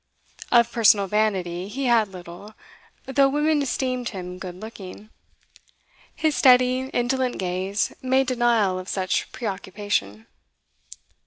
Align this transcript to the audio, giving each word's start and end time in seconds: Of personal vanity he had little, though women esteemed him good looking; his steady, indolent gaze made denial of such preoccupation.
Of 0.51 0.71
personal 0.71 1.05
vanity 1.05 1.67
he 1.67 1.85
had 1.85 2.07
little, 2.07 2.55
though 3.05 3.29
women 3.29 3.61
esteemed 3.61 4.09
him 4.09 4.39
good 4.39 4.55
looking; 4.55 5.11
his 6.15 6.35
steady, 6.35 6.89
indolent 6.91 7.37
gaze 7.37 7.93
made 8.01 8.25
denial 8.25 8.79
of 8.79 8.89
such 8.89 9.31
preoccupation. 9.31 10.25